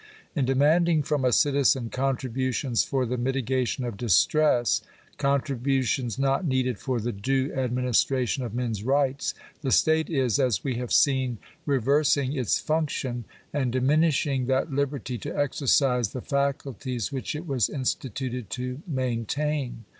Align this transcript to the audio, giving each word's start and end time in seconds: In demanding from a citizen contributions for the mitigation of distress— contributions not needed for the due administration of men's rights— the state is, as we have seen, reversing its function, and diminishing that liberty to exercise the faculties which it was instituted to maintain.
In 0.35 0.45
demanding 0.45 1.03
from 1.03 1.23
a 1.23 1.31
citizen 1.31 1.91
contributions 1.91 2.83
for 2.83 3.05
the 3.05 3.19
mitigation 3.19 3.85
of 3.85 3.97
distress— 3.97 4.81
contributions 5.19 6.17
not 6.17 6.43
needed 6.43 6.79
for 6.79 6.99
the 6.99 7.11
due 7.11 7.53
administration 7.53 8.43
of 8.43 8.51
men's 8.55 8.83
rights— 8.83 9.35
the 9.61 9.71
state 9.71 10.09
is, 10.09 10.39
as 10.39 10.63
we 10.63 10.73
have 10.77 10.91
seen, 10.91 11.37
reversing 11.67 12.33
its 12.33 12.57
function, 12.59 13.25
and 13.53 13.71
diminishing 13.71 14.47
that 14.47 14.73
liberty 14.73 15.19
to 15.19 15.37
exercise 15.39 16.13
the 16.13 16.21
faculties 16.21 17.11
which 17.11 17.35
it 17.35 17.45
was 17.45 17.69
instituted 17.69 18.49
to 18.49 18.81
maintain. 18.87 19.85